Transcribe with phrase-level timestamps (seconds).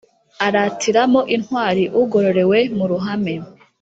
[0.47, 3.33] aratiramo intwari ugororerwe muruhame